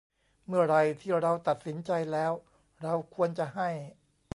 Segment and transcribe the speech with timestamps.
[0.47, 2.31] เมื่อไหร่ที่เราตัดสินใจแล้ว
[2.81, 3.69] เราควรจะให้